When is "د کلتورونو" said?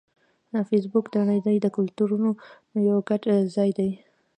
1.61-2.29